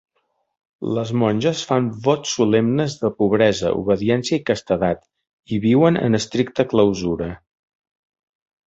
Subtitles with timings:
[0.99, 5.05] Les monges fan vots solemnes de pobresa, obediència i castedat,
[5.59, 7.31] i viuen en estricta clausura.